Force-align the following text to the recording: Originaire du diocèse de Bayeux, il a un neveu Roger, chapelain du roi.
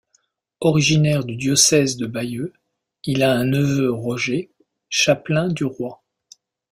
Originaire 0.61 1.23
du 1.25 1.35
diocèse 1.35 1.95
de 1.95 2.07
Bayeux, 2.07 2.53
il 3.03 3.21
a 3.21 3.33
un 3.33 3.45
neveu 3.45 3.91
Roger, 3.93 4.51
chapelain 4.89 5.47
du 5.47 5.63
roi. 5.63 6.03